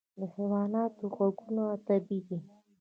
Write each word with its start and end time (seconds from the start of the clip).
د 0.19 0.21
حیواناتو 0.33 1.03
غږونه 1.15 1.65
طبیعي 1.87 2.19
دي. 2.27 2.37